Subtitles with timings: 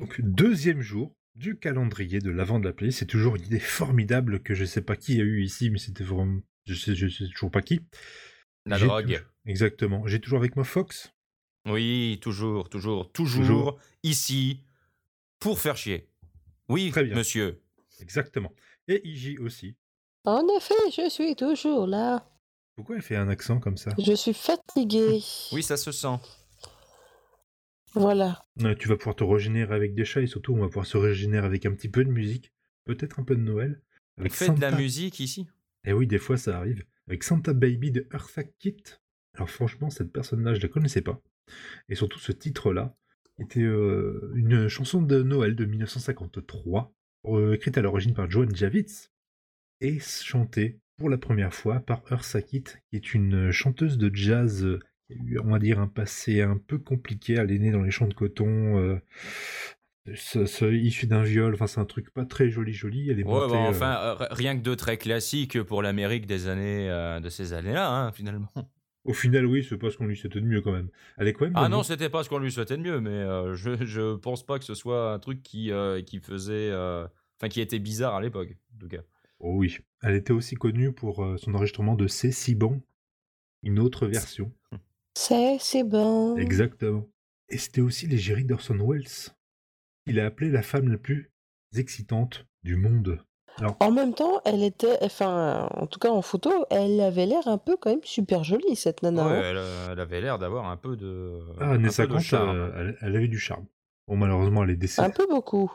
[0.00, 2.98] Donc, deuxième jour du calendrier de l'avant de la playlist.
[2.98, 6.04] C'est toujours une idée formidable que je sais pas qui a eu ici, mais c'était
[6.04, 6.40] vraiment.
[6.66, 7.80] Je sais, je sais toujours pas qui.
[8.66, 9.22] La drogue.
[9.46, 10.06] Exactement.
[10.06, 11.12] J'ai toujours avec moi Fox.
[11.66, 13.78] Oui, toujours, toujours, toujours, Toujours.
[14.02, 14.60] ici
[15.38, 16.08] pour faire chier.
[16.68, 17.14] Oui, Très bien.
[17.14, 17.62] monsieur.
[18.00, 18.52] Exactement.
[18.88, 19.76] Et Iji aussi.
[20.24, 22.26] En effet, je suis toujours là.
[22.76, 23.90] Pourquoi elle fait un accent comme ça?
[23.98, 25.20] Je suis fatiguée.
[25.52, 26.16] Oui, ça se sent.
[27.94, 28.44] Voilà.
[28.62, 30.96] Euh, Tu vas pouvoir te régénérer avec des chats et surtout on va pouvoir se
[30.96, 32.52] régénérer avec un petit peu de musique.
[32.84, 33.80] Peut-être un peu de Noël.
[34.18, 35.48] Avec fait de la Santa- musique ici.
[35.84, 36.84] Et oui, des fois ça arrive.
[37.08, 39.00] Avec Santa Baby de Eartha Kitt.
[39.34, 41.20] Alors franchement, cette personne-là, je la connaissais pas.
[41.88, 42.96] Et surtout ce titre-là
[43.38, 46.92] était euh, une chanson de Noël de 1953,
[47.26, 49.08] euh, écrite à l'origine par Joan Javits
[49.80, 54.78] et chantée pour la première fois par Eartha Kitt, qui est une chanteuse de jazz
[55.44, 57.34] on va dire, un passé un peu compliqué.
[57.34, 58.78] Elle est née dans les champs de coton.
[58.78, 58.96] euh,
[60.14, 63.10] ce- ce- issue d'un viol, enfin c'est un truc pas très joli joli.
[63.10, 66.26] Elle est Ouais, montée, bah, euh, enfin, euh, rien que de très classique pour l'Amérique
[66.26, 68.48] des années, euh, de ces années-là, hein, finalement.
[69.04, 70.88] Au final, oui, c'est pas ce qu'on lui souhaitait de mieux quand même.
[71.16, 71.54] Elle est quand même.
[71.56, 73.24] Ah non, c'était pas ce qu'on lui souhaitait de mieux, mais
[73.54, 75.70] je, je pense pas que ce soit un truc qui,
[76.06, 76.70] qui faisait.
[76.74, 79.00] Enfin, qui était bizarre à l'époque, en tout cas.
[79.38, 79.78] Oh oui.
[80.02, 82.82] Elle était aussi connue pour son enregistrement de C'est si bon,
[83.62, 84.52] une autre version.
[85.20, 86.38] C'est, c'est bon.
[86.38, 87.06] Exactement.
[87.50, 89.04] Et c'était aussi l'égérie d'Orson Welles.
[90.06, 91.30] Il a appelé la femme la plus
[91.76, 93.22] excitante du monde.
[93.58, 97.46] Alors, En même temps, elle était, enfin, en tout cas en photo, elle avait l'air
[97.48, 99.26] un peu quand même super jolie cette nana.
[99.26, 99.42] Ouais, hein.
[99.44, 101.38] elle, euh, elle avait l'air d'avoir un peu de.
[101.60, 102.56] ah, un années peu de 50, charme.
[102.56, 103.66] euh, elle, elle avait du charme.
[104.08, 105.06] Bon, malheureusement, elle est décédée.
[105.06, 105.70] Un peu beaucoup.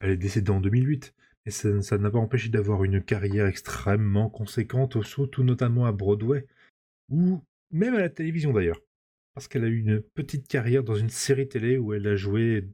[0.00, 1.14] Elle est décédée en 2008.
[1.46, 6.46] Et ça ça n'a pas empêché d'avoir une carrière extrêmement conséquente, surtout notamment à Broadway,
[7.08, 8.78] ou même à la télévision d'ailleurs.
[9.40, 12.68] Parce qu'elle a eu une petite carrière dans une série télé où elle a joué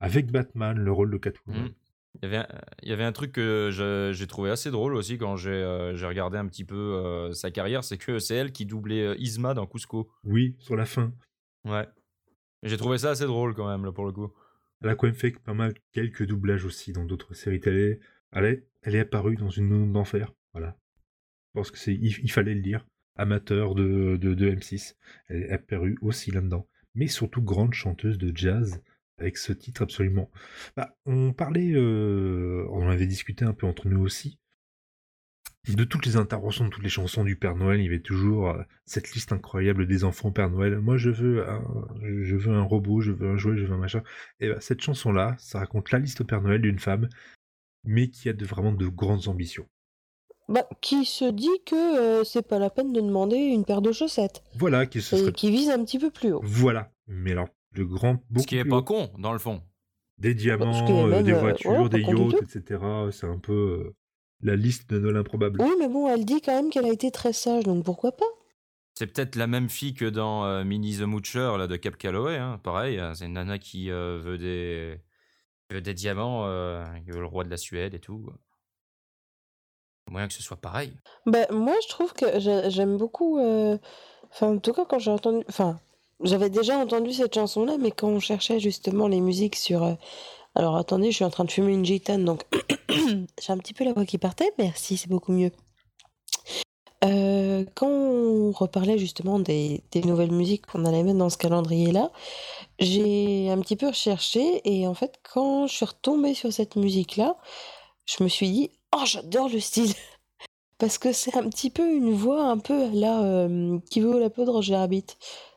[0.00, 1.64] avec Batman le rôle de Catwoman.
[1.64, 1.74] Mhm.
[2.14, 2.48] Il y, avait un,
[2.82, 3.68] il y avait un truc que
[4.14, 7.84] j'ai trouvé assez drôle aussi quand j'ai euh, regardé un petit peu euh, sa carrière,
[7.84, 10.10] c'est que c'est elle qui doublait euh, Isma dans Cusco.
[10.24, 11.12] Oui, sur la fin.
[11.66, 11.86] Ouais.
[12.62, 14.32] J'ai trouvé ça assez drôle quand même, là, pour le coup.
[14.80, 18.00] Elle a quand même fait pas mal quelques doublages aussi dans d'autres séries télé.
[18.32, 20.32] Elle est, elle est apparue dans une Nounou d'enfer.
[20.54, 20.74] Voilà.
[21.48, 22.86] Je pense que c'est, il, il fallait le dire.
[23.18, 24.94] Amateur de, de, de M6.
[25.28, 26.66] Elle est apparue aussi là-dedans.
[26.94, 28.80] Mais surtout grande chanteuse de jazz
[29.18, 30.30] avec ce titre absolument.
[30.76, 34.38] Bah, on parlait, euh, on avait discuté un peu entre nous aussi.
[35.68, 38.50] De toutes les interventions, de toutes les chansons du Père Noël, il y avait toujours
[38.50, 40.78] euh, cette liste incroyable des enfants Père Noël.
[40.78, 41.62] Moi, je veux un,
[42.02, 44.02] je veux un robot, je veux un jouet, je veux un machin.
[44.40, 47.08] Et bah, cette chanson-là, ça raconte la liste au Père Noël d'une femme,
[47.84, 49.68] mais qui a vraiment de grandes ambitions.
[50.48, 53.92] Bah, qui se dit que euh, c'est pas la peine de demander une paire de
[53.92, 54.42] chaussettes.
[54.54, 55.32] Voilà, qui se serait...
[55.32, 56.40] qui vise un petit peu plus haut.
[56.42, 56.90] Voilà.
[57.06, 58.82] Mais alors, de grands, beaucoup Ce qui est pas haut.
[58.82, 59.60] con, dans le fond.
[60.16, 62.80] Des diamants, qui est euh, des euh, voitures, des yachts, etc.
[63.12, 63.94] C'est un peu euh,
[64.42, 65.60] la liste de Noël improbable.
[65.62, 68.24] Oui, mais bon, elle dit quand même qu'elle a été très sage, donc pourquoi pas?
[68.98, 72.36] C'est peut-être la même fille que dans euh, Minnie the Moocher là, de Cap Calloway.
[72.36, 72.58] Hein.
[72.64, 74.98] Pareil, hein, c'est une nana qui euh, veut, des...
[75.70, 78.28] veut des diamants, euh, qui veut le roi de la Suède et tout.
[80.10, 80.92] Moyen que ce soit pareil.
[81.26, 83.38] Bah, moi, je trouve que j'ai- j'aime beaucoup.
[83.38, 83.76] euh,
[84.30, 85.44] Enfin, en tout cas, quand j'ai entendu.
[85.48, 85.80] Enfin,
[86.22, 89.82] j'avais déjà entendu cette chanson-là, mais quand on cherchait justement les musiques sur.
[89.84, 89.94] euh,
[90.54, 92.42] Alors, attendez, je suis en train de fumer une gitane, donc
[92.90, 94.52] j'ai un petit peu la voix qui partait.
[94.58, 95.52] Merci, c'est beaucoup mieux.
[97.04, 102.10] Euh, quand on reparlait justement des, des nouvelles musiques qu'on allait mettre dans ce calendrier-là,
[102.80, 107.36] j'ai un petit peu recherché et en fait, quand je suis retombée sur cette musique-là,
[108.06, 109.92] je me suis dit, oh, j'adore le style.
[110.78, 114.18] Parce que c'est un petit peu une voix un peu à la euh, qui vaut
[114.18, 115.06] la peau de Roger Rabbit.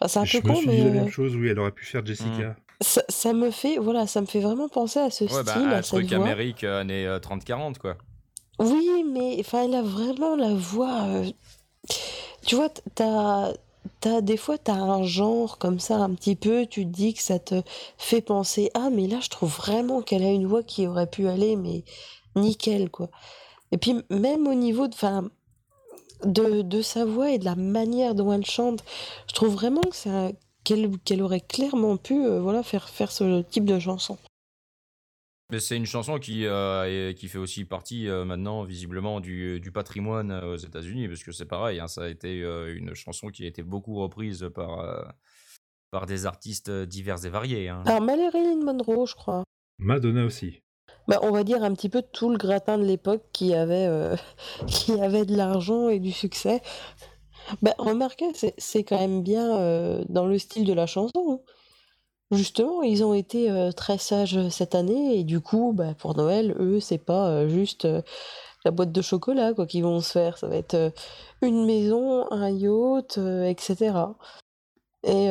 [0.00, 1.48] Enfin, c'est un Je peu me con, suis mais dit la euh, même chose, oui,
[1.48, 2.56] elle aurait pu faire Jessica.
[2.80, 5.72] ça, ça me fait, voilà, ça me fait vraiment penser à ce Ouais, bah, style,
[5.72, 6.26] un à cette truc voix.
[6.26, 7.96] Amérique euh, années euh, 30-40, quoi.
[8.58, 11.04] Oui, mais enfin, elle a vraiment la voix.
[11.04, 11.30] euh,
[12.46, 13.52] Tu vois, t'as,
[14.00, 16.66] t'as des fois, t'as un genre comme ça, un petit peu.
[16.66, 17.62] Tu te dis que ça te
[17.98, 18.70] fait penser.
[18.74, 21.84] Ah, mais là, je trouve vraiment qu'elle a une voix qui aurait pu aller, mais
[22.36, 23.10] nickel, quoi.
[23.72, 25.28] Et puis, même au niveau de, enfin,
[26.24, 28.84] de, de sa voix et de la manière dont elle chante,
[29.28, 33.42] je trouve vraiment que c'est qu'elle, qu'elle aurait clairement pu, euh, voilà, faire faire ce
[33.42, 34.16] type de chanson.
[35.52, 39.60] Mais c'est une chanson qui, euh, est- qui fait aussi partie euh, maintenant, visiblement, du,
[39.60, 43.28] du patrimoine aux États-Unis, parce que c'est pareil, hein, ça a été euh, une chanson
[43.28, 45.02] qui a été beaucoup reprise par, euh,
[45.90, 47.68] par des artistes divers et variés.
[47.68, 47.82] hein.
[47.84, 49.44] Alors, Marilyn Monroe, je crois.
[49.78, 50.62] Madonna aussi.
[51.06, 54.16] Bah, on va dire un petit peu tout le gratin de l'époque qui avait, euh,
[54.66, 56.62] qui avait de l'argent et du succès.
[57.60, 61.12] Bah, remarquez, c'est, quand même bien euh, dans le style de la chanson.
[61.30, 61.40] hein.
[62.30, 66.80] Justement, ils ont été, très sages, cette année et du coup, bah, pour Noël, eux,
[66.80, 67.86] c'est pas, juste,
[68.64, 70.38] la boîte de chocolat quoi qu'ils vont se faire.
[70.38, 70.92] Ça va être,
[71.42, 73.92] une maison, un yacht, etc.
[75.04, 75.28] et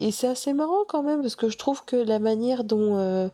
[0.00, 3.30] et c'est assez marrant quand même parce que je trouve que la manière dont,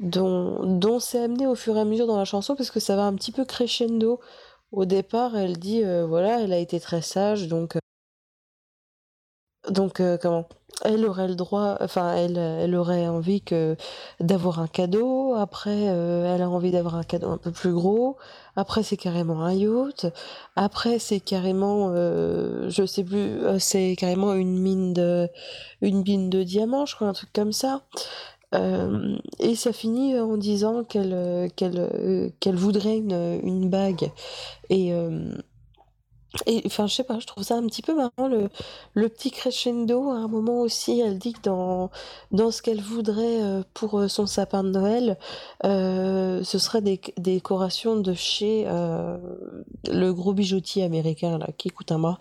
[0.00, 2.96] dont dont c'est amené au fur et à mesure dans la chanson parce que ça
[2.96, 4.20] va un petit peu crescendo.
[4.72, 7.76] Au départ, elle dit, voilà, elle a été très sage donc
[9.70, 10.46] donc comment?
[10.84, 13.76] Elle aurait le droit, enfin elle, elle aurait envie que
[14.20, 15.34] d'avoir un cadeau.
[15.34, 18.18] Après, elle a envie d'avoir un cadeau un peu plus gros.
[18.56, 20.06] Après, c'est carrément un yacht.
[20.54, 25.30] Après, c'est carrément, je sais plus, c'est carrément une mine de,
[25.80, 27.80] une mine de diamants, je crois, un truc comme ça.
[28.52, 34.10] et ça finit en disant qu'elle, qu'elle, qu'elle voudrait une, une bague.
[34.68, 34.92] Et
[36.46, 38.48] et enfin, je sais pas, je trouve ça un petit peu marrant le,
[38.94, 40.10] le petit crescendo.
[40.10, 41.90] À un moment aussi, elle dit que dans,
[42.30, 45.18] dans ce qu'elle voudrait euh, pour euh, son sapin de Noël,
[45.64, 51.98] euh, ce serait des, décorations de chez le gros bijoutier américain là, qui coûte un
[51.98, 52.18] bras.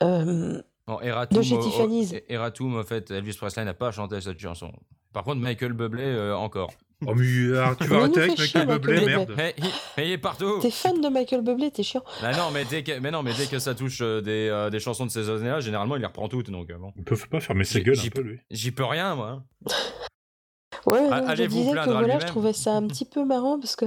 [0.00, 2.14] Eratum, de chez Tiffany's.
[2.28, 4.72] Eratum, en fait, Elvis Presley n'a pas chanté cette chanson.
[5.12, 6.70] Par contre, Michael Bublé, encore.
[7.06, 9.34] Oh, mais ah, tu vas arrêter avec Michael Bublé, merde.
[9.36, 9.54] Mais,
[9.98, 10.58] il est partout.
[10.60, 12.02] T'es fan de Michael Bublé, t'es chiant.
[12.20, 14.70] Bah non, mais dès que, mais non, mais dès que ça touche euh, des, euh,
[14.70, 16.50] des chansons de ces années-là, généralement, il les reprend toutes.
[16.50, 16.92] Donc, euh, bon.
[16.96, 18.40] Il peut pas fermer ses gueules un peu, lui.
[18.50, 19.42] J'y peux rien, moi.
[20.86, 23.86] ouais, je disais que voilà, je trouvais ça un petit peu marrant parce que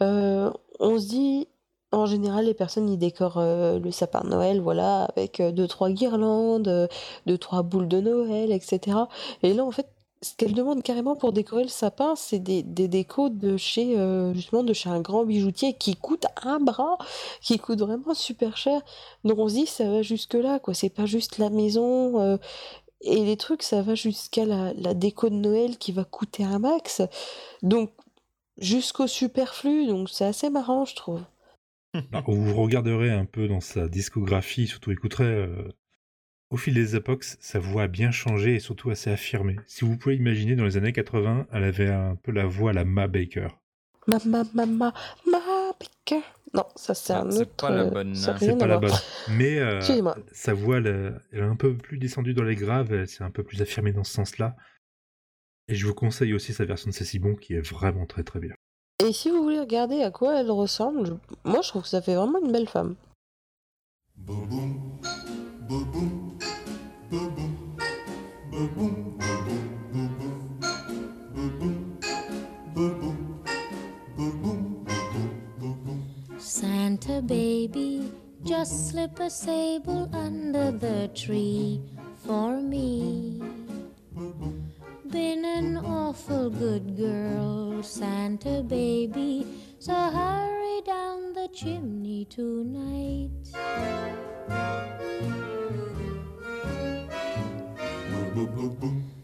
[0.00, 1.48] on se dit,
[1.92, 6.88] en général, les personnes ils décorent le sapin de Noël, voilà, avec deux trois guirlandes,
[7.26, 8.96] deux trois boules de Noël, etc.
[9.42, 9.86] Et là, en fait,
[10.22, 14.34] ce qu'elle demande carrément pour décorer le sapin, c'est des, des décos de chez, euh,
[14.34, 16.98] justement, de chez un grand bijoutier qui coûte un bras,
[17.40, 18.80] qui coûte vraiment super cher.
[19.24, 20.74] Donc on se dit, ça va jusque-là, quoi.
[20.74, 22.20] C'est pas juste la maison.
[22.20, 22.36] Euh,
[23.00, 26.58] et les trucs, ça va jusqu'à la, la déco de Noël qui va coûter un
[26.58, 27.02] max.
[27.62, 27.90] Donc,
[28.58, 29.86] jusqu'au superflu.
[29.86, 31.22] Donc c'est assez marrant, je trouve.
[32.12, 35.68] Bah, vous regarderez un peu dans sa discographie, surtout écouterez euh,
[36.50, 39.56] au fil des époques, sa voix a bien changé et surtout assez affirmée.
[39.66, 42.72] Si vous pouvez imaginer, dans les années 80, elle avait un peu la voix à
[42.72, 43.48] la Ma Baker.
[44.06, 44.94] Ma, ma, ma, ma,
[45.26, 45.38] ma
[45.78, 46.24] Baker.
[46.54, 47.36] Non, ça c'est un autre.
[47.36, 48.14] C'est pas la bonne.
[48.14, 48.92] C'est pas la bonne.
[49.30, 49.80] Mais euh,
[50.32, 53.42] sa voix, elle, est un peu plus descendue dans les graves, elle s'est un peu
[53.42, 54.56] plus affirmée dans ce sens-là.
[55.68, 58.40] Et je vous conseille aussi sa version de Cécile Bon qui est vraiment très très
[58.40, 58.54] bien.
[59.06, 62.14] Et si vous voulez regarder à quoi elle ressemble, moi je trouve que ça fait
[62.14, 62.96] vraiment une belle femme.
[76.38, 78.12] Santa baby,
[78.42, 81.80] just slip a sable under the tree
[82.26, 83.40] for me.
[85.08, 89.46] Been an awful good girl, Santa baby,
[89.78, 93.30] so hurry down the chimney tonight.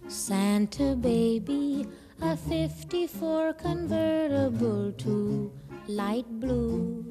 [0.08, 1.86] Santa baby,
[2.20, 5.52] a 54 convertible to
[5.88, 7.04] light blue.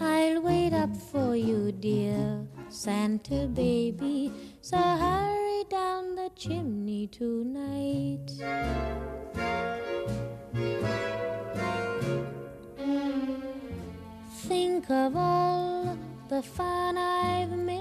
[0.00, 8.30] I'll wait up for you, dear Santa baby, so hurry down the chimney tonight.
[14.46, 17.73] Think of all the fun I've all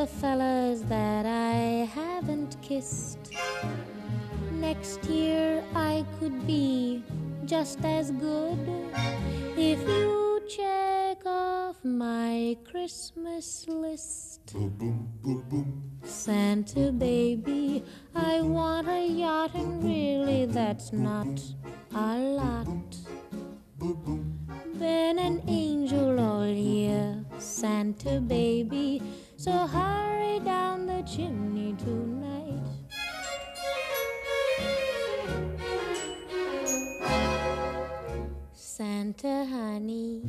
[0.00, 3.18] the fellas that I haven't kissed.
[4.52, 7.04] Next year I could be
[7.44, 8.58] just as good
[9.58, 14.56] if you check off my Christmas list.
[16.02, 21.28] Santa baby, I want a yacht, and really that's not
[38.80, 40.22] Santa honey,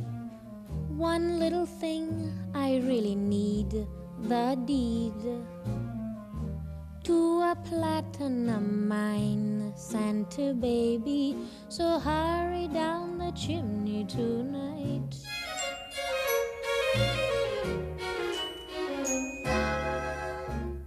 [0.90, 3.86] one little thing I really need
[4.28, 5.14] the deed
[7.04, 11.34] to a platinum mine, Santa baby,
[11.70, 15.16] so hurry down the chimney tonight.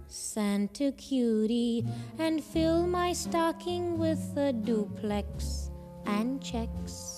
[0.06, 1.84] Santa cutie
[2.20, 5.72] and fill my stocking with a duplex
[6.06, 7.15] and checks.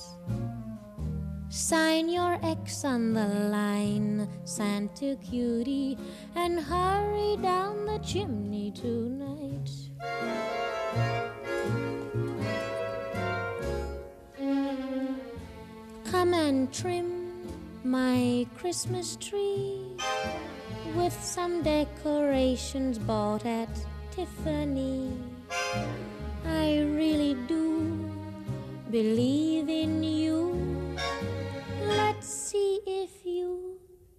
[1.68, 5.98] Sign your X on the line, Santa cutie,
[6.34, 9.68] and hurry down the chimney tonight.
[16.10, 17.46] Come and trim
[17.84, 19.94] my Christmas tree
[20.96, 23.68] with some decorations bought at
[24.10, 25.12] Tiffany.
[26.46, 28.10] I really do
[28.90, 30.67] believe in you.